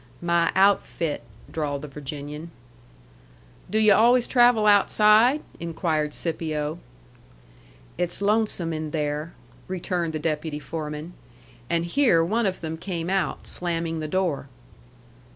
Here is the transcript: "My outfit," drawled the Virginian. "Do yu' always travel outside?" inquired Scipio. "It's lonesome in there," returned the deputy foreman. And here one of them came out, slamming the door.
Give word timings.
"My 0.19 0.51
outfit," 0.55 1.21
drawled 1.51 1.83
the 1.83 1.87
Virginian. 1.87 2.49
"Do 3.69 3.77
yu' 3.77 3.93
always 3.93 4.27
travel 4.27 4.65
outside?" 4.65 5.43
inquired 5.59 6.15
Scipio. 6.15 6.79
"It's 7.99 8.19
lonesome 8.19 8.73
in 8.73 8.89
there," 8.89 9.33
returned 9.67 10.13
the 10.13 10.17
deputy 10.17 10.57
foreman. 10.57 11.13
And 11.69 11.85
here 11.85 12.25
one 12.25 12.47
of 12.47 12.61
them 12.61 12.77
came 12.77 13.11
out, 13.11 13.45
slamming 13.45 13.99
the 13.99 14.07
door. 14.07 14.47